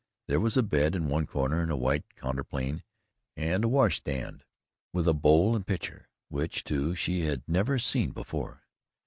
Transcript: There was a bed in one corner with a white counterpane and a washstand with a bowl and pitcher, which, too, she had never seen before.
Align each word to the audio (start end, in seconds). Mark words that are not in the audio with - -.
There 0.27 0.39
was 0.39 0.57
a 0.57 0.63
bed 0.63 0.95
in 0.95 1.09
one 1.09 1.27
corner 1.27 1.61
with 1.61 1.69
a 1.69 1.75
white 1.75 2.15
counterpane 2.15 2.81
and 3.37 3.63
a 3.63 3.67
washstand 3.69 4.43
with 4.93 5.07
a 5.07 5.13
bowl 5.13 5.55
and 5.55 5.63
pitcher, 5.63 6.09
which, 6.27 6.63
too, 6.63 6.95
she 6.95 7.19
had 7.25 7.43
never 7.47 7.77
seen 7.77 8.09
before. 8.09 8.63